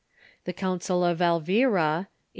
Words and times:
The 0.45 0.53
Council 0.53 1.03
of 1.03 1.21
Elvira, 1.21 2.07
a. 2.09 2.09